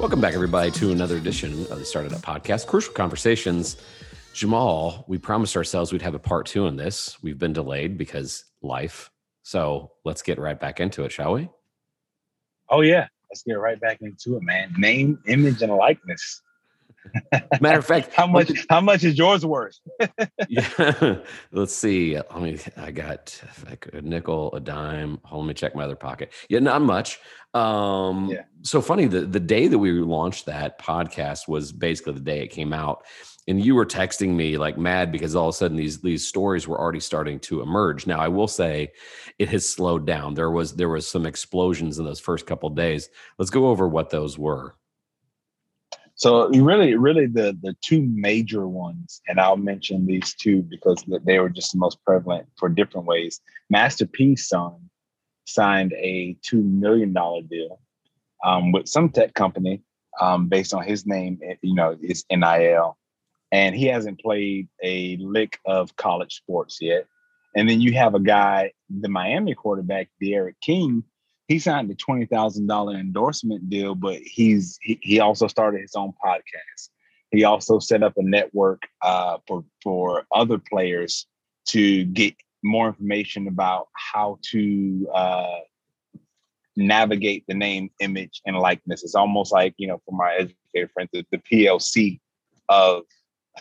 [0.00, 3.76] Welcome back, everybody, to another edition of the Started Up Podcast, Crucial Conversations.
[4.32, 7.22] Jamal, we promised ourselves we'd have a part two on this.
[7.22, 9.10] We've been delayed because life.
[9.42, 11.50] So let's get right back into it, shall we?
[12.70, 13.08] Oh, yeah.
[13.30, 14.72] Let's get right back into it, man.
[14.78, 16.40] Name, image, and likeness.
[17.60, 19.78] Matter of fact, how much how much is yours worth?
[20.48, 21.16] yeah,
[21.52, 22.16] let's see.
[22.16, 25.18] I mean, I got like a nickel, a dime.
[25.24, 26.32] Hold, let me check my other pocket.
[26.48, 27.18] Yeah, not much.
[27.54, 28.42] Um, yeah.
[28.62, 29.06] So funny.
[29.06, 33.04] The the day that we launched that podcast was basically the day it came out,
[33.48, 36.68] and you were texting me like mad because all of a sudden these these stories
[36.68, 38.06] were already starting to emerge.
[38.06, 38.92] Now I will say,
[39.38, 40.34] it has slowed down.
[40.34, 43.08] There was there was some explosions in those first couple days.
[43.38, 44.76] Let's go over what those were.
[46.20, 51.38] So really, really the the two major ones, and I'll mention these two because they
[51.38, 53.40] were just the most prevalent for different ways.
[53.70, 54.90] Master P's son
[55.46, 57.80] signed a two million dollar deal
[58.44, 59.82] um, with some tech company
[60.20, 61.40] um, based on his name.
[61.42, 62.98] Eh, you know, it's NIL,
[63.50, 67.06] and he hasn't played a lick of college sports yet.
[67.56, 71.02] And then you have a guy, the Miami quarterback, D'Eriq King,
[71.50, 75.96] he signed a twenty thousand dollar endorsement deal, but he's he, he also started his
[75.96, 76.90] own podcast.
[77.32, 81.26] He also set up a network uh, for for other players
[81.70, 85.58] to get more information about how to uh,
[86.76, 89.02] navigate the name, image, and likeness.
[89.02, 92.20] It's almost like you know, for my educator friends, the, the PLC
[92.68, 93.02] of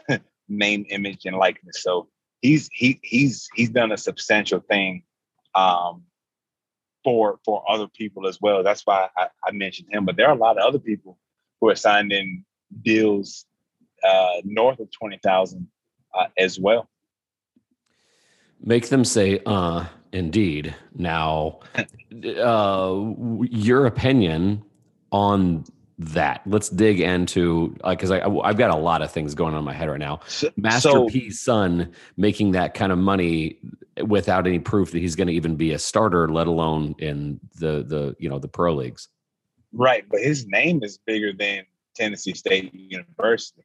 [0.47, 1.81] name, image, and likeness.
[1.81, 2.07] So
[2.43, 5.01] he's he he's he's done a substantial thing
[5.55, 6.03] um,
[7.03, 8.63] for for other people as well.
[8.63, 10.05] That's why I, I mentioned him.
[10.05, 11.17] But there are a lot of other people
[11.59, 12.45] who are signed in
[12.83, 13.45] deals
[14.03, 15.67] uh, north of twenty thousand
[16.13, 16.89] uh, as well.
[18.61, 23.13] Make them say, "Uh, indeed." Now, uh,
[23.49, 24.63] your opinion
[25.11, 25.65] on
[25.99, 26.41] that.
[26.45, 29.65] Let's dig into because uh, I I've got a lot of things going on in
[29.65, 30.21] my head right now.
[30.55, 33.59] Master so, P's son making that kind of money
[34.05, 37.83] without any proof that he's going to even be a starter, let alone in the
[37.83, 39.09] the you know the pro leagues.
[39.73, 41.63] Right, but his name is bigger than
[41.95, 43.63] Tennessee State University.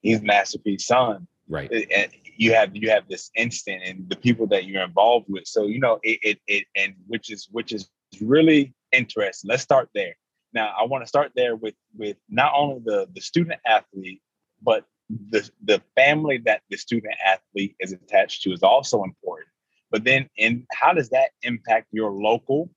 [0.00, 1.28] He's Master P's son.
[1.48, 5.46] Right, and you have you have this instant and the people that you're involved with.
[5.46, 7.90] So you know it it, it and which is which is
[8.22, 9.50] really interesting.
[9.50, 10.16] Let's start there
[10.56, 14.22] now, I want to start there with with not only the the student athlete,
[14.62, 14.84] but
[15.30, 19.50] the the family that the student athlete is attached to is also important.
[19.90, 22.70] But then, in how does that impact your local,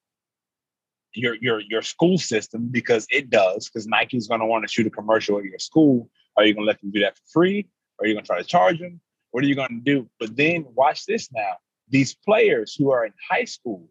[1.15, 2.67] your your your school system?
[2.69, 3.69] Because it does.
[3.69, 6.09] Because Nike's going to want to shoot a commercial at your school.
[6.35, 7.67] Are you going to let them do that for free?
[7.99, 8.99] Are you going to try to charge them?
[9.31, 10.09] What are you going to do?
[10.19, 11.53] But then, watch this now.
[11.87, 13.89] These players who are in high school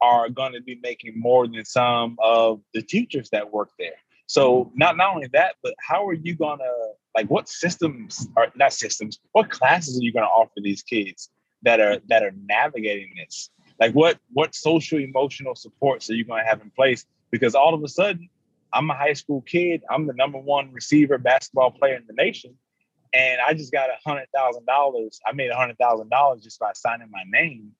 [0.00, 3.96] are going to be making more than some of the teachers that work there.
[4.28, 6.64] So not not only that, but how are you gonna
[7.16, 9.18] like what systems are not systems?
[9.32, 11.30] What classes are you gonna offer these kids
[11.62, 13.48] that are that are navigating this?
[13.80, 17.06] Like what what social emotional supports are you gonna have in place?
[17.30, 18.28] Because all of a sudden,
[18.74, 19.82] I'm a high school kid.
[19.90, 22.54] I'm the number one receiver basketball player in the nation,
[23.14, 25.20] and I just got a hundred thousand dollars.
[25.26, 27.72] I made a hundred thousand dollars just by signing my name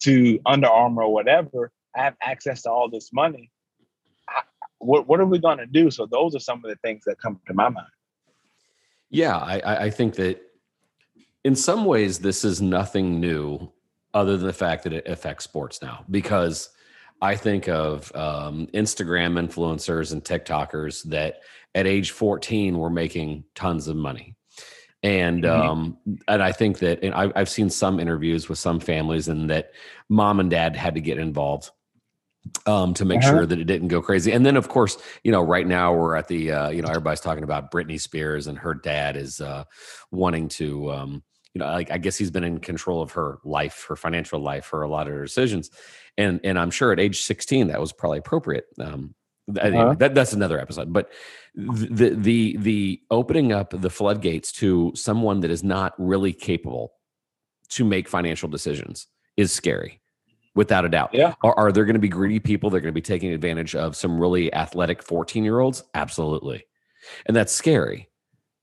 [0.00, 3.50] to Under Armour or whatever, I have access to all this money.
[4.28, 4.42] I,
[4.78, 5.90] what what are we going to do?
[5.90, 7.86] So those are some of the things that come to my mind.
[9.10, 10.40] Yeah, I, I think that
[11.44, 13.72] in some ways this is nothing new,
[14.14, 16.04] other than the fact that it affects sports now.
[16.10, 16.70] Because
[17.20, 21.40] I think of um, Instagram influencers and TikTokers that
[21.74, 24.36] at age 14 were making tons of money
[25.02, 25.68] and mm-hmm.
[25.68, 29.48] um and i think that and I've, I've seen some interviews with some families and
[29.50, 29.72] that
[30.08, 31.70] mom and dad had to get involved
[32.66, 33.30] um to make uh-huh.
[33.30, 36.16] sure that it didn't go crazy and then of course you know right now we're
[36.16, 39.64] at the uh you know everybody's talking about britney spears and her dad is uh
[40.10, 41.22] wanting to um
[41.54, 44.68] you know like i guess he's been in control of her life her financial life
[44.68, 45.70] her a lot of her decisions
[46.18, 49.14] and and i'm sure at age 16 that was probably appropriate um
[49.58, 49.94] uh-huh.
[49.98, 51.10] that, that's another episode but
[51.54, 56.92] the the the opening up the floodgates to someone that is not really capable
[57.68, 59.06] to make financial decisions
[59.36, 60.00] is scary
[60.56, 61.10] without a doubt.
[61.12, 61.34] Yeah.
[61.44, 63.96] Are, are there going to be greedy people they're going to be taking advantage of
[63.96, 66.64] some really athletic 14 year olds absolutely.
[67.26, 68.10] And that's scary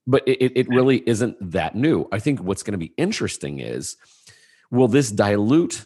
[0.07, 2.07] but it, it really isn't that new.
[2.11, 3.97] I think what's going to be interesting is
[4.71, 5.85] will this dilute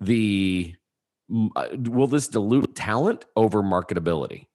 [0.00, 0.74] the
[1.56, 4.46] Uh, will this dilute talent over marketability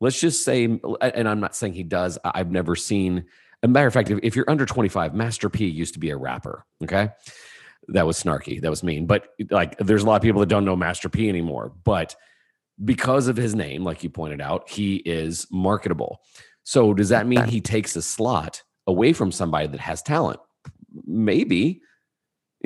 [0.00, 2.18] let's just say, and I'm not saying he does.
[2.24, 3.24] I've never seen.
[3.62, 6.16] A matter of fact, if, if you're under 25, Master P used to be a
[6.16, 6.64] rapper.
[6.82, 7.10] Okay,
[7.88, 8.60] that was snarky.
[8.60, 9.06] That was mean.
[9.06, 11.72] But like, there's a lot of people that don't know Master P anymore.
[11.84, 12.14] But
[12.84, 16.20] because of his name, like you pointed out, he is marketable.
[16.64, 20.40] So does that mean he takes a slot away from somebody that has talent?
[21.06, 21.80] Maybe.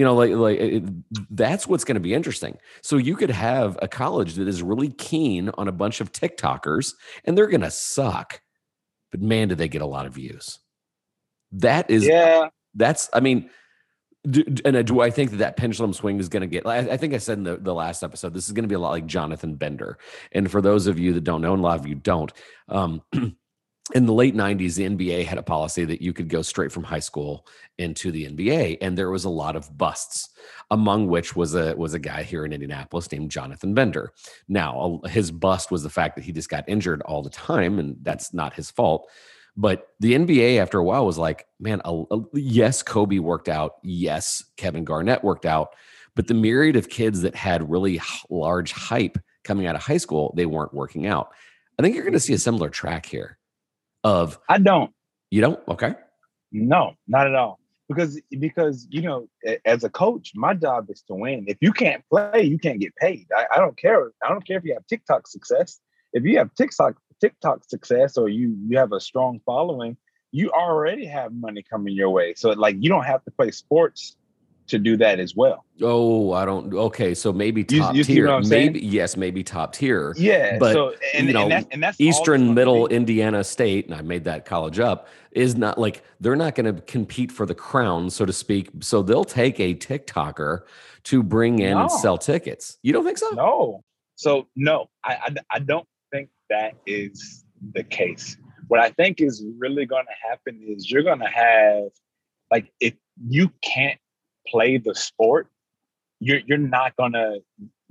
[0.01, 0.85] You know, like like it,
[1.29, 2.57] that's what's going to be interesting.
[2.81, 6.95] So you could have a college that is really keen on a bunch of TikTokers,
[7.27, 8.41] and they're going to suck,
[9.11, 10.59] but man, do they get a lot of views?
[11.53, 12.49] That is, yeah.
[12.75, 13.51] That's, I mean,
[14.27, 16.67] do, and uh, do I think that that pendulum swing is going to get?
[16.67, 18.77] I, I, think I said in the, the last episode, this is going to be
[18.77, 19.99] a lot like Jonathan Bender.
[20.33, 22.33] And for those of you that don't know, and a lot of you don't,
[22.71, 23.03] um,
[23.95, 26.85] in the late 90s, the NBA had a policy that you could go straight from
[26.85, 27.47] high school
[27.79, 30.31] into the NBA, and there was a lot of busts,
[30.71, 34.13] among which was a was a guy here in Indianapolis named Jonathan Bender.
[34.49, 37.97] Now, his bust was the fact that he just got injured all the time, and
[38.03, 39.09] that's not his fault.
[39.57, 43.75] But the NBA, after a while, was like, man, a, a, yes, Kobe worked out.
[43.83, 45.75] Yes, Kevin Garnett worked out.
[46.15, 48.01] But the myriad of kids that had really
[48.31, 51.33] large hype coming out of high school, they weren't working out.
[51.79, 53.39] I think you're going to see a similar track here.
[54.05, 54.93] Of I don't.
[55.31, 55.61] You don't?
[55.69, 55.95] Okay.
[56.53, 57.59] No, not at all.
[57.89, 59.29] Because because you know,
[59.65, 61.45] as a coach, my job is to win.
[61.49, 63.27] If you can't play, you can't get paid.
[63.37, 64.11] I, I don't care.
[64.25, 65.81] I don't care if you have TikTok success.
[66.13, 69.97] If you have TikTok TikTok success or you you have a strong following,
[70.31, 72.35] you already have money coming your way.
[72.35, 74.17] So like you don't have to play sports
[74.71, 75.65] to do that as well.
[75.83, 76.73] Oh, I don't.
[76.73, 78.41] Okay, so maybe top you, you tier.
[78.41, 80.15] maybe yes, maybe top tier.
[80.17, 83.95] Yeah, but so, and, you know, and that's, and that's Eastern Middle Indiana State, and
[83.95, 87.55] I made that college up, is not like they're not going to compete for the
[87.55, 88.71] crown, so to speak.
[88.81, 90.61] So they'll take a TikToker
[91.05, 91.83] to bring in no.
[91.83, 92.79] and sell tickets.
[92.83, 93.31] You don't think so?
[93.31, 93.85] No.
[94.17, 98.37] So no, I, I, I don't think that is the case.
[98.69, 101.85] What I think is really going to happen is you're going to have,
[102.53, 102.95] like, if
[103.27, 103.99] you can't
[104.51, 105.49] play the sport,
[106.19, 107.41] you're you're not to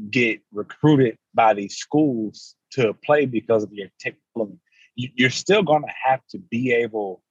[0.10, 4.16] get recruited by these schools to play because of your tech.
[4.96, 7.22] You're still to have to be able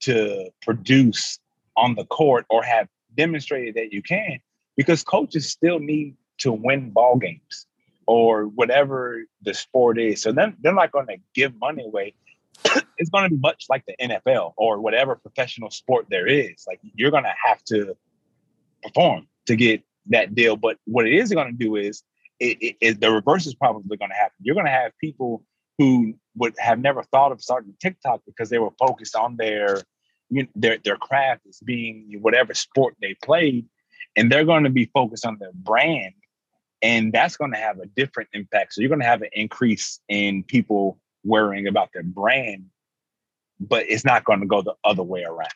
[0.00, 1.38] to produce
[1.76, 4.38] on the court or have demonstrated that you can
[4.76, 7.66] because coaches still need to win ball games
[8.06, 10.20] or whatever the sport is.
[10.20, 12.14] So then they're not going to give money away.
[12.98, 16.64] it's going to be much like the NFL or whatever professional sport there is.
[16.66, 17.96] Like you're going to have to
[18.84, 20.56] perform to get that deal.
[20.56, 22.02] But what it is going to do is
[22.40, 24.36] it, it, it, the reverse is probably going to happen.
[24.40, 25.42] You're going to have people
[25.78, 29.82] who would have never thought of starting TikTok because they were focused on their
[30.30, 33.66] you know, their their craft as being whatever sport they played,
[34.16, 36.14] and they're going to be focused on their brand
[36.84, 38.74] and that's going to have a different impact.
[38.74, 42.66] So you're going to have an increase in people worrying about their brand,
[43.58, 45.48] but it's not going to go the other way around.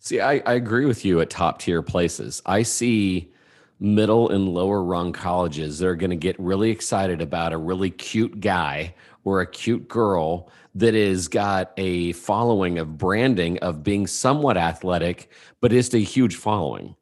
[0.00, 2.42] See, I, I agree with you at top tier places.
[2.46, 3.30] I see
[3.78, 7.90] middle and lower rung colleges that are going to get really excited about a really
[7.90, 8.94] cute guy
[9.24, 15.30] or a cute girl that has got a following of branding of being somewhat athletic,
[15.60, 16.96] but is a huge following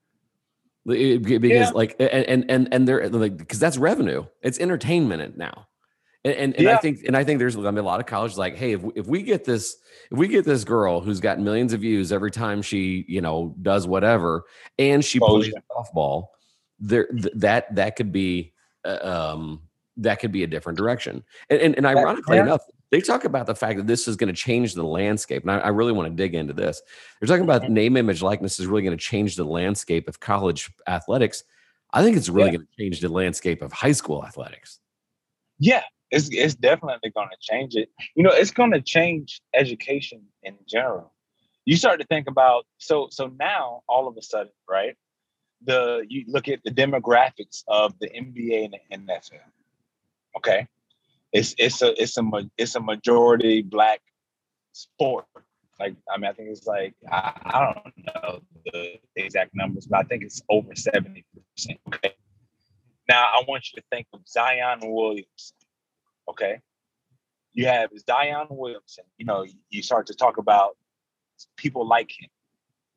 [0.89, 1.71] because yeah.
[1.75, 5.67] like and and and they're like because that's revenue it's entertainment now
[6.25, 6.75] and and, and yeah.
[6.75, 8.83] i think and i think there's I mean, a lot of colleges like hey if
[8.83, 9.77] we, if we get this
[10.11, 13.55] if we get this girl who's got millions of views every time she you know
[13.63, 14.45] does whatever
[14.79, 15.61] and she oh, plays yeah.
[15.71, 16.27] softball
[16.79, 18.53] there th- that that could be
[18.85, 19.61] uh, um
[19.97, 23.55] that could be a different direction and and, and ironically enough they talk about the
[23.55, 25.43] fact that this is going to change the landscape.
[25.43, 26.81] And I, I really want to dig into this.
[27.21, 30.71] They're talking about name, image, likeness is really going to change the landscape of college
[30.87, 31.45] athletics.
[31.93, 32.57] I think it's really yeah.
[32.57, 34.79] going to change the landscape of high school athletics.
[35.59, 37.91] Yeah, it's, it's definitely going to change it.
[38.15, 41.13] You know, it's going to change education in general.
[41.65, 44.97] You start to think about so so now all of a sudden, right?
[45.67, 49.41] The you look at the demographics of the NBA and the NFL.
[50.39, 50.67] Okay,
[51.33, 52.23] it's it's a it's a
[52.57, 54.01] it's a majority black
[54.73, 55.27] sport.
[55.79, 58.41] Like I mean, I think it's like I, I don't know
[58.73, 61.81] the exact numbers, but I think it's over seventy percent.
[61.89, 62.15] Okay.
[63.11, 65.58] Now I want you to think of Zion Williamson.
[66.29, 66.61] Okay.
[67.55, 69.05] You have Zion Williamson.
[69.17, 70.77] You know, you start to talk about
[71.57, 72.29] people like him.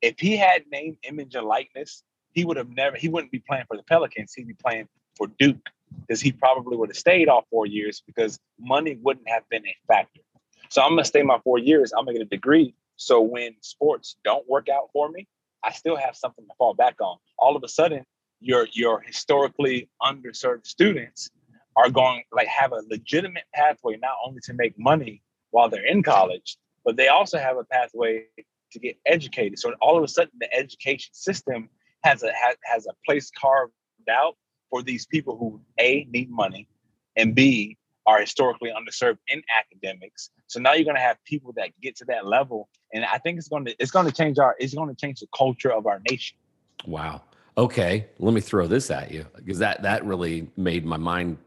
[0.02, 2.98] If he had name, image, and likeness, he would have never.
[2.98, 4.34] He wouldn't be playing for the Pelicans.
[4.34, 5.70] He'd be playing for Duke
[6.02, 9.76] because he probably would have stayed all four years because money wouldn't have been a
[9.88, 10.22] factor.
[10.70, 11.92] So I'm gonna stay my four years.
[11.92, 12.74] I'm gonna get a degree.
[12.96, 15.28] So when sports don't work out for me,
[15.64, 17.18] I still have something to fall back on.
[17.38, 18.06] All of a sudden,
[18.40, 21.30] your your historically underserved students
[21.76, 26.04] are going like have a legitimate pathway not only to make money while they're in
[26.04, 28.26] college, but they also have a pathway
[28.72, 29.60] to get educated.
[29.60, 31.70] So all of a sudden, the education system
[32.04, 33.74] has a has, has a place carved
[34.10, 34.36] out
[34.70, 36.68] for these people who a need money
[37.16, 40.32] and b are historically underserved in academics.
[40.48, 43.38] So now you're going to have people that get to that level, and I think
[43.38, 45.86] it's going to it's going to change our it's going to change the culture of
[45.86, 46.38] our nation.
[46.86, 47.22] Wow.
[47.58, 51.38] Okay, let me throw this at you because that that really made my mind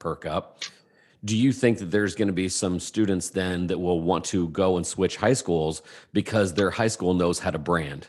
[0.00, 0.64] perk up.
[1.24, 4.48] Do you think that there's going to be some students then that will want to
[4.48, 8.08] go and switch high schools because their high school knows how to brand?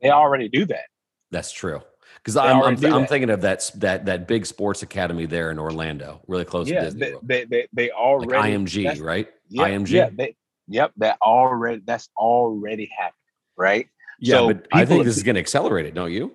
[0.00, 0.86] They already do that.
[1.30, 1.82] That's true.
[2.18, 6.22] Because I'm, I'm, I'm, thinking of that that that big sports academy there in Orlando,
[6.26, 7.12] really close yeah, to Disney.
[7.22, 9.28] They, they, they, already like IMG, right?
[9.48, 9.90] Yeah, IMG.
[9.90, 10.36] Yeah, they,
[10.66, 10.92] yep.
[10.96, 13.18] That already that's already happened,
[13.58, 13.88] right?
[14.20, 16.32] Yeah, so but I think this is going to accelerate it, don't you?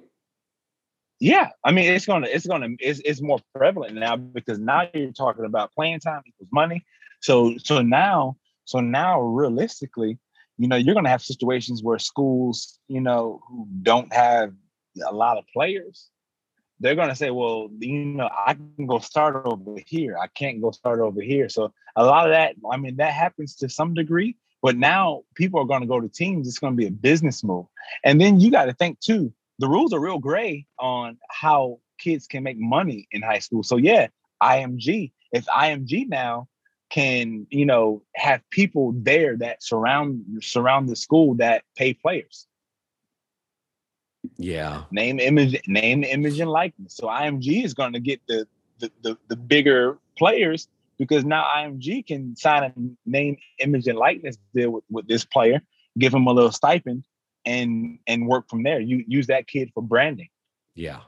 [1.19, 5.11] Yeah, I mean it's gonna it's gonna it's, it's more prevalent now because now you're
[5.11, 6.85] talking about playing time equals money.
[7.21, 10.17] So so now so now realistically,
[10.57, 14.53] you know, you're gonna have situations where schools, you know, who don't have
[15.05, 16.09] a lot of players,
[16.79, 20.17] they're gonna say, well, you know, I can go start over here.
[20.17, 21.49] I can't go start over here.
[21.49, 24.37] So a lot of that, I mean, that happens to some degree.
[24.61, 26.45] But now people are going to go to teams.
[26.45, 27.65] It's going to be a business move.
[28.03, 32.27] And then you got to think too, the rules are real gray on how kids
[32.27, 33.61] can make money in high school.
[33.63, 34.07] So yeah,
[34.41, 35.11] IMG.
[35.31, 36.47] If IMG now
[36.89, 42.47] can, you know, have people there that surround surround the school that pay players.
[44.37, 44.83] Yeah.
[44.91, 46.95] Name, image, name, image, and likeness.
[46.95, 48.47] So IMG is going to get the,
[48.79, 52.73] the the the bigger players because now IMG can sign a
[53.09, 55.61] name, image, and likeness deal with, with this player,
[55.97, 57.05] give him a little stipend,
[57.45, 58.79] and and work from there.
[58.79, 60.29] You use that kid for branding.
[60.75, 61.01] Yeah.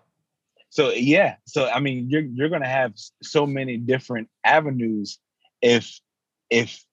[0.69, 5.19] So yeah, so I mean, you're you're gonna have so many different avenues
[5.61, 5.99] if
[6.49, 6.83] if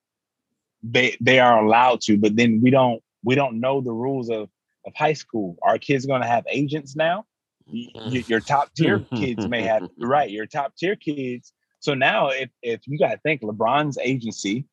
[0.83, 4.49] they they are allowed to, but then we don't we don't know the rules of
[4.85, 5.57] of high school.
[5.63, 7.25] Our kids gonna have agents now.
[7.73, 8.29] Mm.
[8.29, 10.31] Your top tier kids may have right.
[10.31, 11.53] Your top tier kids.
[11.81, 14.67] So now, if if you got to think LeBron's agency,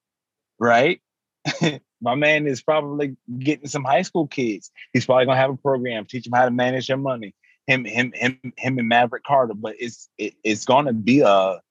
[0.59, 0.99] right?
[2.01, 4.71] my man is probably getting some high school kids.
[4.93, 7.33] He's probably gonna have a program, teach them how to manage their money.
[7.67, 9.53] Him, him, him, him, and Maverick Carter.
[9.55, 11.61] But it's it, it's gonna be a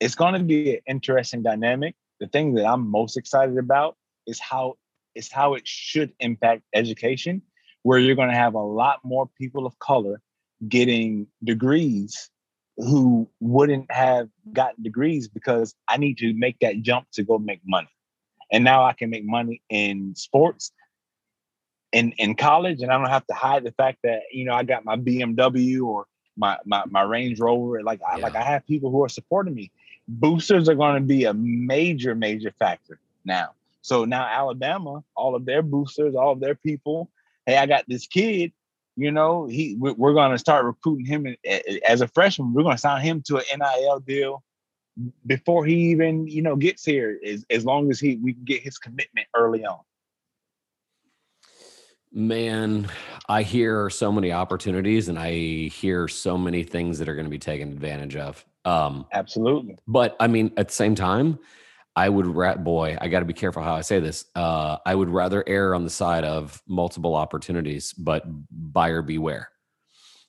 [0.00, 1.94] it's gonna be an interesting dynamic.
[2.20, 4.74] The thing that I'm most excited about is how
[5.14, 7.42] is how it should impact education,
[7.82, 10.20] where you're gonna have a lot more people of color
[10.68, 12.30] getting degrees
[12.78, 17.60] who wouldn't have gotten degrees because I need to make that jump to go make
[17.64, 17.88] money
[18.50, 20.72] and now I can make money in sports
[21.92, 24.62] in in college and I don't have to hide the fact that you know I
[24.62, 28.90] got my BMW or my my, my Range Rover like I, like I have people
[28.90, 29.70] who are supporting me.
[30.08, 33.52] Boosters are going to be a major major factor now.
[33.82, 37.10] So now Alabama all of their boosters all of their people
[37.46, 38.52] hey I got this kid
[38.96, 41.36] you know he we're going to start recruiting him
[41.88, 42.52] as a freshman.
[42.52, 44.42] We're going to sign him to an NIL deal
[45.26, 48.62] before he even you know gets here as, as long as he we can get
[48.62, 49.80] his commitment early on.
[52.12, 52.88] Man
[53.28, 57.30] i hear so many opportunities and i hear so many things that are going to
[57.30, 58.44] be taken advantage of.
[58.64, 59.76] Um absolutely.
[59.86, 61.38] but i mean at the same time
[61.94, 64.94] i would rat boy i got to be careful how i say this uh i
[64.94, 69.50] would rather err on the side of multiple opportunities but buyer beware.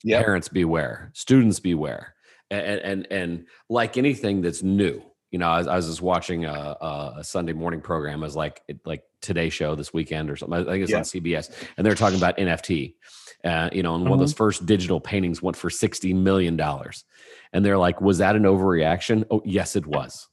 [0.04, 0.24] Yep.
[0.24, 1.12] parents beware.
[1.14, 2.14] Students beware
[2.52, 7.14] and and and like anything that's new you know, I, I was just watching a,
[7.18, 10.58] a, Sunday morning program as like like Today Show this weekend or something.
[10.58, 11.00] I think it's yeah.
[11.00, 12.96] on CBS, and they're talking about NFT.
[13.44, 14.10] Uh, you know, and mm-hmm.
[14.10, 14.38] one of those mm-hmm.
[14.38, 17.04] first digital paintings went for sixty million dollars,
[17.52, 20.28] and they're like, "Was that an overreaction?" Oh, yes, it was.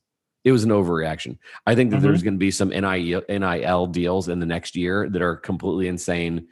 [0.45, 1.39] It was an overreaction.
[1.67, 2.07] I think that mm-hmm.
[2.07, 5.89] there's going to be some NIL, NIL deals in the next year that are completely
[5.89, 6.49] insane.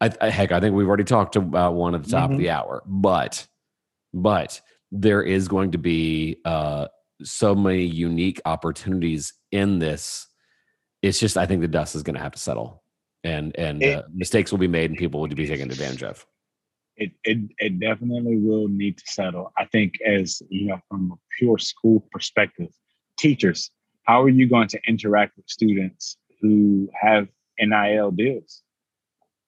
[0.00, 2.34] I, I, heck, I think we've already talked about one at the top mm-hmm.
[2.34, 3.46] of the hour, but
[4.14, 4.60] but
[4.92, 6.86] there is going to be uh,
[7.24, 10.28] so many unique opportunities in this.
[11.00, 12.84] It's just I think the dust is going to have to settle,
[13.24, 16.24] and and it, uh, mistakes will be made, and people will be taken advantage of.
[16.96, 19.50] It, it it definitely will need to settle.
[19.56, 22.68] I think as you know, from a pure school perspective,
[23.16, 23.70] teachers,
[24.04, 28.62] how are you going to interact with students who have NIL deals?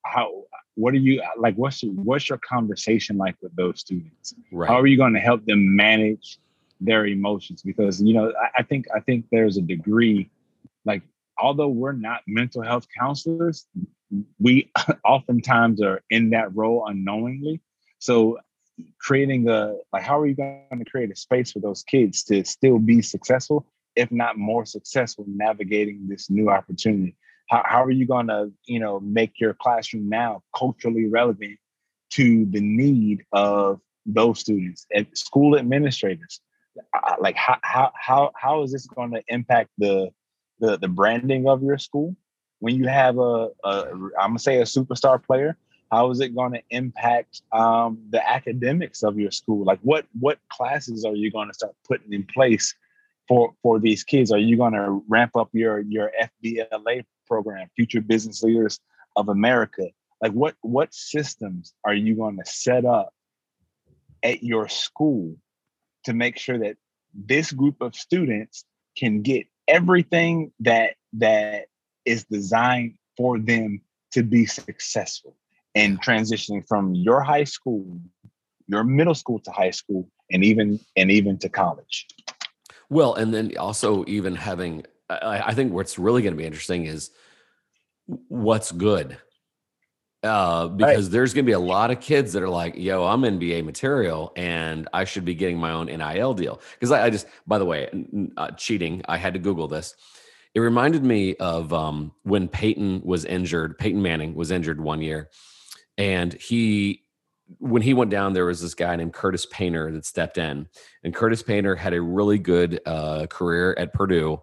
[0.07, 0.45] How
[0.77, 4.35] what are you like what's your, what's your conversation like with those students?
[4.53, 4.69] Right.
[4.69, 6.39] how are you going to help them manage
[6.81, 7.63] their emotions?
[7.63, 10.31] Because you know I, I, think i think there's a degree
[10.85, 11.03] like
[11.39, 13.67] although we're not mental health counselors
[14.39, 14.71] we
[15.05, 17.61] oftentimes are in that role unknowingly.
[17.99, 18.39] So
[19.01, 22.45] creating a like how are you going to create a space for those kids to
[22.45, 23.65] still be successful
[23.95, 27.15] if not more successful navigating this new opportunity
[27.49, 31.59] how, how are you going to you know make your classroom now culturally relevant
[32.11, 36.41] to the need of those students and school administrators
[37.19, 40.11] like how how how how is this going to impact the
[40.61, 42.15] the the branding of your school
[42.61, 43.85] when you have a, a
[44.19, 45.57] I'm gonna say a superstar player?
[45.93, 49.65] How is it going to impact um, the academics of your school?
[49.65, 52.75] Like what what classes are you going to start putting in place
[53.29, 54.33] for for these kids?
[54.33, 56.11] Are you going to ramp up your your
[56.43, 58.81] FBLA program, Future Business Leaders
[59.17, 59.89] of America?
[60.21, 63.13] Like what what systems are you going to set up
[64.23, 65.37] at your school
[66.05, 66.77] to make sure that
[67.15, 68.65] this group of students
[68.97, 71.67] can get everything that that
[72.05, 73.81] is designed for them
[74.13, 75.37] to be successful
[75.75, 78.01] and transitioning from your high school
[78.67, 82.07] your middle school to high school and even and even to college
[82.89, 86.87] well and then also even having i, I think what's really going to be interesting
[86.87, 87.11] is
[88.29, 89.19] what's good
[90.25, 91.13] uh, because right.
[91.13, 94.33] there's going to be a lot of kids that are like, "Yo, I'm NBA material,
[94.37, 97.67] and I should be getting my own NIL deal." Because I, I, just, by the
[97.67, 97.91] way,
[98.39, 99.03] uh, cheating.
[99.07, 99.95] I had to Google this.
[100.55, 103.77] It reminded me of um, when Peyton was injured.
[103.79, 105.29] Peyton Manning was injured one year,
[105.99, 107.03] and he,
[107.59, 110.69] when he went down, there was this guy named Curtis Painter that stepped in,
[111.03, 114.41] and Curtis Painter had a really good uh, career at Purdue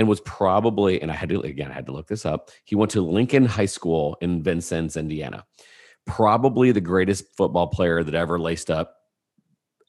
[0.00, 2.50] and was probably, and I had to, again, I had to look this up.
[2.64, 5.44] He went to Lincoln High School in Vincennes, Indiana.
[6.06, 8.96] Probably the greatest football player that ever laced up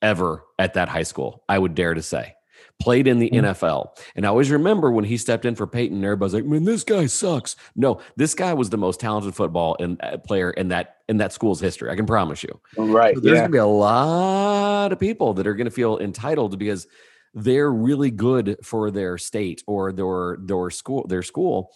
[0.01, 2.35] ever at that high school, I would dare to say.
[2.81, 3.45] Played in the mm-hmm.
[3.45, 3.97] NFL.
[4.13, 7.05] And I always remember when he stepped in for Peyton, everybody's like, man, this guy
[7.05, 7.55] sucks.
[7.77, 11.31] No, this guy was the most talented football in, uh, player in that in that
[11.31, 11.89] school's history.
[11.89, 12.59] I can promise you.
[12.75, 13.15] Right.
[13.15, 13.43] So there's yeah.
[13.43, 16.85] gonna be a lot of people that are gonna feel entitled because
[17.33, 21.71] they're really good for their state or their their school their school.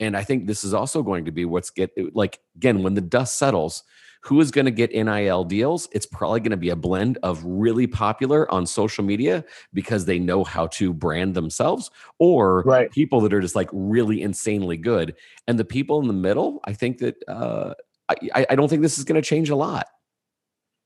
[0.00, 3.00] And i think this is also going to be what's get like again when the
[3.00, 3.84] dust settles
[4.24, 5.86] who is going to get nil deals?
[5.92, 9.44] It's probably going to be a blend of really popular on social media
[9.74, 12.90] because they know how to brand themselves or right.
[12.90, 15.14] people that are just like really insanely good.
[15.46, 17.74] And the people in the middle i think that uh,
[18.08, 19.86] I, I don't think this is going to change a lot.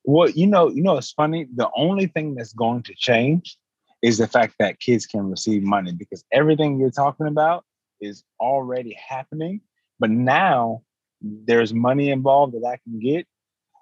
[0.04, 1.46] Well you know you know it's funny?
[1.54, 3.56] The only thing that's going to change
[4.02, 7.64] is the fact that kids can receive money because everything you're talking about
[8.00, 9.60] is already happening.
[9.98, 10.82] But now
[11.20, 13.26] there's money involved that I can get.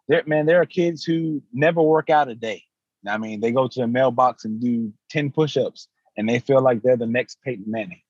[0.09, 2.63] There, man, there are kids who never work out a day.
[3.07, 6.83] I mean, they go to the mailbox and do 10 push-ups and they feel like
[6.83, 8.01] they're the next Peyton Manning.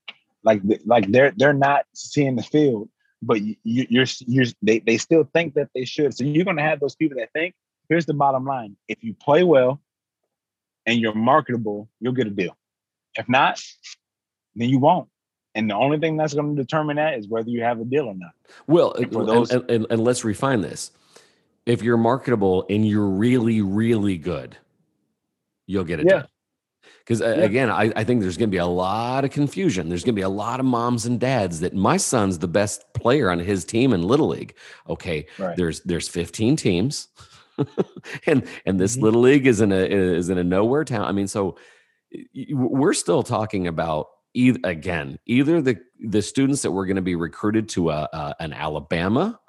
[0.44, 2.88] Like, like they're they're not seeing the field,
[3.20, 6.14] but you, you're you're they, they still think that they should.
[6.14, 7.54] So you're gonna have those people that think,
[7.88, 8.76] here's the bottom line.
[8.86, 9.80] If you play well,
[10.86, 12.56] and you're marketable, you'll get a deal.
[13.16, 13.60] If not,
[14.54, 15.08] then you won't.
[15.54, 18.06] And the only thing that's going to determine that is whether you have a deal
[18.06, 18.32] or not.
[18.66, 20.90] Well, and, those- and, and, and let's refine this.
[21.64, 24.56] If you're marketable and you're really, really good,
[25.66, 26.08] you'll get a yeah.
[26.08, 26.26] deal.
[27.00, 27.44] Because yeah.
[27.44, 29.88] again, I, I think there's going to be a lot of confusion.
[29.88, 32.84] There's going to be a lot of moms and dads that my son's the best
[32.94, 34.54] player on his team in little league.
[34.88, 35.56] Okay, right.
[35.56, 37.08] there's there's 15 teams.
[38.26, 39.04] and and this mm-hmm.
[39.04, 41.04] little league is in a is in a nowhere town.
[41.04, 41.56] I mean, so
[42.50, 47.16] we're still talking about either again either the the students that were going to be
[47.16, 49.40] recruited to a, a, an Alabama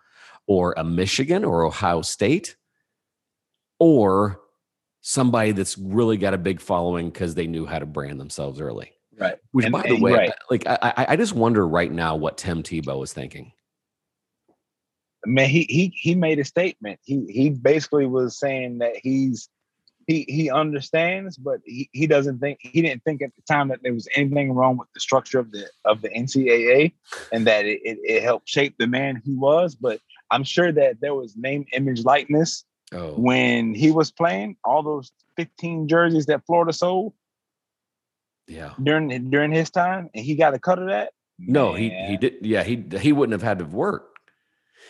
[0.48, 2.56] or a Michigan or Ohio State
[3.80, 4.40] or
[5.02, 8.92] somebody that's really got a big following because they knew how to brand themselves early.
[9.18, 9.36] Right.
[9.52, 10.32] Which, and, by the way, right.
[10.50, 13.52] like I, I just wonder right now what Tim Tebow is thinking
[15.26, 17.00] man, he he he made a statement.
[17.04, 19.50] He he basically was saying that he's
[20.08, 23.84] he he understands, but he, he doesn't think he didn't think at the time that
[23.84, 26.94] there was anything wrong with the structure of the of the NCAA
[27.32, 29.76] and that it, it, it helped shape the man he was.
[29.76, 30.00] But
[30.32, 33.14] I'm sure that there was name, image, likeness oh.
[33.16, 34.56] when he was playing.
[34.64, 37.14] All those 15 jerseys that Florida sold.
[38.48, 38.74] Yeah.
[38.82, 41.12] During during his time, and he got a cut of that.
[41.38, 41.82] No, man.
[41.82, 42.36] he he did.
[42.42, 44.17] Yeah, he he wouldn't have had to work.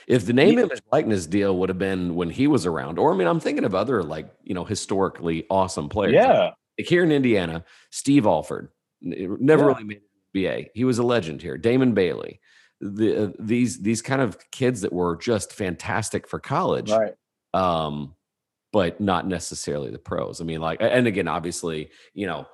[0.07, 0.65] If the name, yeah.
[0.65, 3.65] image, likeness deal would have been when he was around, or I mean, I'm thinking
[3.65, 6.13] of other like you know historically awesome players.
[6.13, 8.69] Yeah, like here in Indiana, Steve Alford
[9.01, 9.67] never yeah.
[9.67, 10.01] really made
[10.33, 10.69] BA.
[10.73, 11.57] He was a legend here.
[11.57, 12.39] Damon Bailey,
[12.79, 17.13] the uh, these these kind of kids that were just fantastic for college, right?
[17.53, 18.15] Um,
[18.71, 20.39] but not necessarily the pros.
[20.39, 22.47] I mean, like, and again, obviously, you know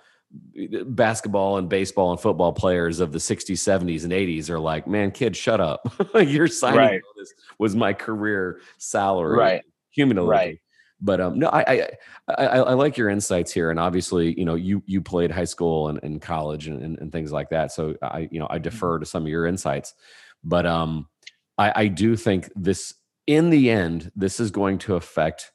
[0.85, 5.11] basketball and baseball and football players of the 60s 70s and 80s are like man
[5.11, 5.93] kid shut up.
[6.15, 7.01] You're signing right.
[7.17, 9.61] this was my career salary right.
[10.27, 10.59] right.
[11.01, 11.87] But um no I, I,
[12.29, 15.89] I i like your insights here and obviously you know you you played high school
[15.89, 18.63] and, and college and, and, and things like that so i you know i mm-hmm.
[18.63, 19.93] defer to some of your insights.
[20.43, 21.07] But um
[21.57, 22.95] i i do think this
[23.27, 25.51] in the end this is going to affect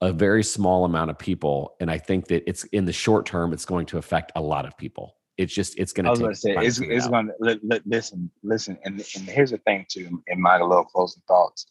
[0.00, 3.52] a very small amount of people, and I think that it's in the short term,
[3.52, 5.16] it's going to affect a lot of people.
[5.36, 6.08] It's just it's going to.
[6.08, 9.58] I was going to say it's, it's going to listen, listen, and, and here's the
[9.58, 10.22] thing too.
[10.26, 11.66] In my little closing thoughts,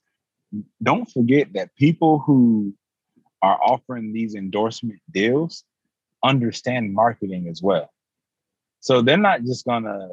[0.82, 2.74] don't forget that people who
[3.42, 5.64] are offering these endorsement deals
[6.24, 7.92] understand marketing as well.
[8.80, 10.10] So they're not just going to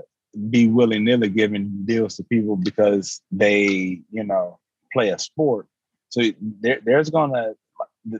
[0.50, 4.58] be willy nilly giving deals to people because they, you know,
[4.92, 5.66] play a sport.
[6.08, 7.54] So there, there's going to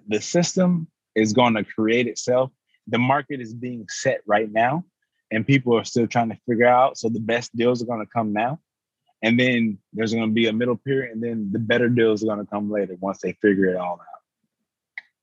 [0.08, 2.50] the, system is going to create itself.
[2.88, 4.84] The market is being set right now,
[5.30, 6.98] and people are still trying to figure out.
[6.98, 8.60] So the best deals are going to come now,
[9.22, 12.26] and then there's going to be a middle period, and then the better deals are
[12.26, 14.22] going to come later once they figure it all out.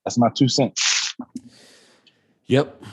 [0.05, 1.15] That's my two cents.
[2.47, 2.83] Yep,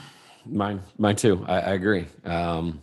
[0.45, 1.45] mine, mine too.
[1.47, 2.07] I, I agree.
[2.23, 2.81] Um,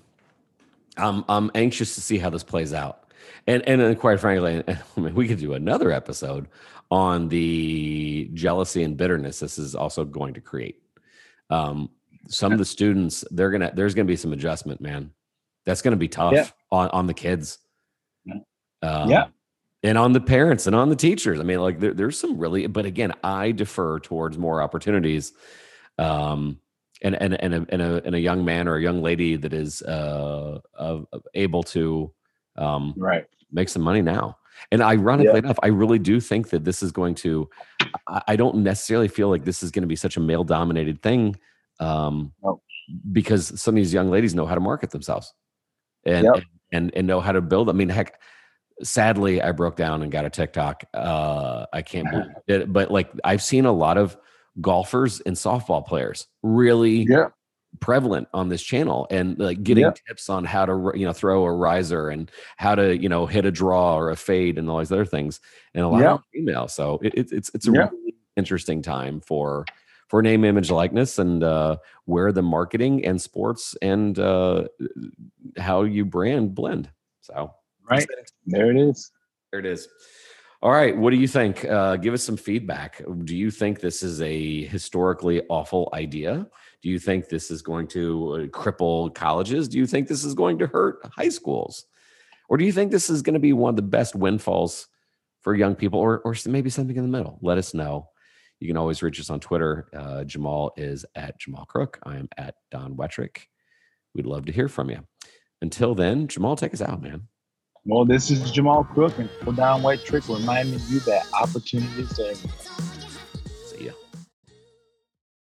[0.99, 3.05] I'm I'm anxious to see how this plays out.
[3.47, 4.63] And and, quite frankly,
[4.97, 6.49] we could do another episode
[6.91, 10.83] on the jealousy and bitterness this is also going to create.
[11.51, 11.91] Um,
[12.29, 15.13] some of the students, they're gonna there's gonna be some adjustment, man.
[15.65, 16.49] That's gonna be tough yeah.
[16.71, 17.59] on on the kids.
[18.83, 19.27] Um, yeah.
[19.83, 21.39] And on the parents and on the teachers.
[21.39, 25.33] I mean, like there, there's some really, but again, I defer towards more opportunities.
[25.99, 26.61] Um,
[27.03, 29.53] and and and a, and a, and a young man or a young lady that
[29.53, 31.01] is uh, uh,
[31.35, 32.13] able to
[32.57, 34.38] um, right make some money now.
[34.71, 35.39] And ironically yeah.
[35.39, 37.49] enough, I really do think that this is going to.
[38.27, 41.37] I, don't necessarily feel like this is going to be such a male dominated thing,
[41.81, 42.63] um, nope.
[43.13, 45.33] because some of these young ladies know how to market themselves,
[46.05, 46.35] and, yep.
[46.35, 47.71] and and and know how to build.
[47.71, 48.21] I mean, heck,
[48.83, 50.85] sadly, I broke down and got a TikTok.
[50.93, 54.17] Uh, I can't believe it, but like I've seen a lot of
[54.61, 57.29] golfers and softball players really yeah
[57.81, 61.53] prevalent on this channel and like getting tips on how to you know throw a
[61.53, 64.93] riser and how to you know hit a draw or a fade and all these
[64.93, 65.41] other things
[65.75, 69.65] and a lot of female so it, it, it's it's a really interesting time for
[70.09, 74.65] for name image likeness and uh where the marketing and sports and uh
[75.57, 77.53] how you brand blend so
[77.89, 78.07] right
[78.47, 79.11] there it is
[79.51, 79.89] there it is
[80.61, 80.97] all right.
[80.97, 81.65] What do you think?
[81.65, 83.01] Uh, give us some feedback.
[83.25, 86.49] Do you think this is a historically awful idea?
[86.83, 89.69] Do you think this is going to uh, cripple colleges?
[89.69, 91.85] Do you think this is going to hurt high schools?
[92.49, 94.87] Or do you think this is going to be one of the best windfalls
[95.43, 97.39] for young people or, or maybe something in the middle?
[97.43, 98.09] Let us know.
[98.61, 99.89] You can always reach us on Twitter.
[99.95, 101.99] Uh, Jamal is at Jamal Crook.
[102.05, 103.43] I am at Don Wettrick.
[104.15, 105.07] We'd love to hear from you.
[105.63, 107.29] Until then, Jamal, take us out, man.
[107.85, 112.19] Well, this is Jamal Crook and Don Wettrick reminding you that opportunities.